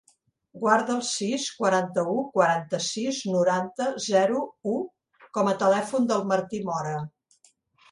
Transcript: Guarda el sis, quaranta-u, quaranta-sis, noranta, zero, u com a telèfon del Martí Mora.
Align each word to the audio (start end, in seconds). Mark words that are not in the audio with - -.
Guarda 0.61 0.93
el 0.93 1.01
sis, 1.09 1.43
quaranta-u, 1.57 2.15
quaranta-sis, 2.37 3.21
noranta, 3.35 3.91
zero, 4.07 4.41
u 4.73 4.81
com 5.39 5.53
a 5.53 5.57
telèfon 5.63 6.11
del 6.15 6.27
Martí 6.35 6.65
Mora. 6.73 6.99